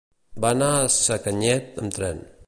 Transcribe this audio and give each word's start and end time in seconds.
Va 0.45 0.49
anar 0.55 0.69
a 0.77 0.87
Sacanyet 0.95 1.79
amb 1.83 1.95
tren. 1.99 2.25